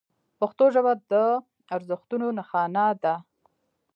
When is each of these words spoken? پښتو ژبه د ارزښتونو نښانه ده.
پښتو 0.39 0.65
ژبه 0.75 0.93
د 1.11 1.13
ارزښتونو 1.75 2.27
نښانه 2.37 2.85
ده. 3.03 3.15